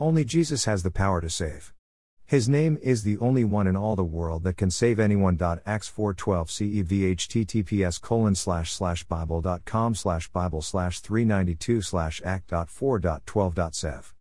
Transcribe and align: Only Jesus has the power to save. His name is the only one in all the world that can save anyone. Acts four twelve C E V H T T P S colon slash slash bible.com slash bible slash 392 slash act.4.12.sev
Only 0.00 0.24
Jesus 0.24 0.64
has 0.64 0.82
the 0.82 0.90
power 0.90 1.20
to 1.20 1.30
save. 1.30 1.72
His 2.26 2.48
name 2.48 2.78
is 2.82 3.04
the 3.04 3.16
only 3.18 3.44
one 3.44 3.68
in 3.68 3.76
all 3.76 3.94
the 3.94 4.02
world 4.02 4.42
that 4.42 4.56
can 4.56 4.70
save 4.70 4.98
anyone. 4.98 5.38
Acts 5.64 5.86
four 5.86 6.12
twelve 6.14 6.50
C 6.50 6.66
E 6.66 6.82
V 6.82 7.04
H 7.04 7.28
T 7.28 7.44
T 7.44 7.62
P 7.62 7.84
S 7.84 7.98
colon 7.98 8.34
slash 8.34 8.72
slash 8.72 9.04
bible.com 9.04 9.94
slash 9.94 10.28
bible 10.30 10.62
slash 10.62 10.98
392 11.00 11.80
slash 11.80 12.20
act.4.12.sev 12.24 14.12